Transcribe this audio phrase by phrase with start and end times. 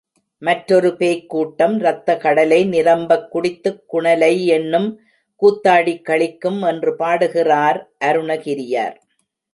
[0.37, 4.95] மற்றொரு பேய்க் கூட்டம் ரத்தக் கடலை நிரம்பக் குடித்துக் குணலையென்னும்
[5.41, 8.97] கூத்தாடிக் களிக்கும் என்று பாடுகிறார் அருணகிரியார்.